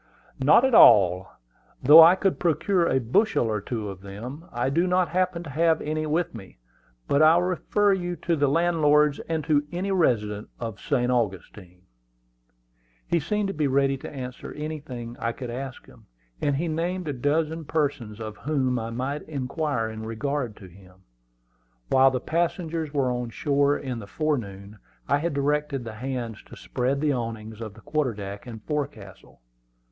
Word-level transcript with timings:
"Not 0.39 0.65
at 0.65 0.73
all. 0.73 1.27
Though 1.83 2.01
I 2.01 2.15
could 2.15 2.39
procure 2.39 2.87
a 2.87 2.99
bushel 2.99 3.45
or 3.45 3.61
two 3.61 3.87
of 3.87 4.01
them, 4.01 4.45
I 4.51 4.71
do 4.71 4.87
not 4.87 5.09
happen 5.09 5.43
to 5.43 5.49
have 5.51 5.79
any 5.79 6.07
with 6.07 6.33
me; 6.33 6.57
but 7.07 7.21
I 7.21 7.35
will 7.35 7.43
refer 7.43 7.93
you 7.93 8.15
to 8.15 8.35
the 8.35 8.47
landlords, 8.47 9.19
and 9.29 9.43
to 9.43 9.63
any 9.71 9.91
resident 9.91 10.49
of 10.59 10.79
St. 10.81 11.11
Augustine." 11.11 11.83
He 13.05 13.19
seemed 13.19 13.49
to 13.49 13.53
be 13.53 13.67
ready 13.67 13.95
to 13.97 14.09
answer 14.09 14.51
anything 14.53 15.17
I 15.19 15.33
could 15.33 15.51
ask 15.51 15.85
him, 15.85 16.07
and 16.41 16.55
he 16.55 16.67
named 16.67 17.07
a 17.07 17.13
dozen 17.13 17.65
persons 17.65 18.19
of 18.19 18.37
whom 18.37 18.79
I 18.79 18.89
might 18.89 19.21
inquire 19.29 19.87
in 19.87 20.01
regard 20.01 20.55
to 20.55 20.65
him. 20.67 21.01
While 21.89 22.09
the 22.09 22.19
passengers 22.19 22.91
were 22.91 23.11
on 23.11 23.29
shore 23.29 23.77
in 23.77 23.99
the 23.99 24.07
forenoon, 24.07 24.79
I 25.07 25.19
had 25.19 25.35
directed 25.35 25.83
the 25.83 25.93
hands 25.93 26.41
to 26.47 26.55
spread 26.55 27.01
the 27.01 27.13
awnings 27.13 27.61
on 27.61 27.73
the 27.73 27.81
quarter 27.81 28.15
deck 28.15 28.47
and 28.47 28.63
forecastle. 28.63 29.41